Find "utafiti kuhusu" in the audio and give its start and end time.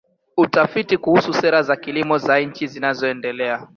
0.37-1.33